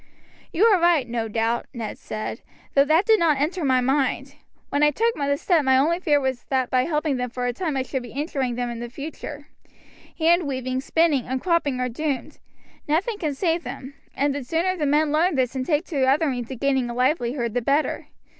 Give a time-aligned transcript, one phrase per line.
[0.51, 2.41] "You are right, no doubt," Ned said,
[2.73, 4.33] "though that did not enter my mind.
[4.69, 7.53] When I took the step my only fear was that by helping them for a
[7.53, 9.49] time I might be injuring them in the future.
[10.17, 12.39] Hand weaving, spinning, and cropping are doomed.
[12.87, 16.31] Nothing can save them, and the sooner the men learn this and take to other
[16.31, 18.07] means of gaining a livelihood the better.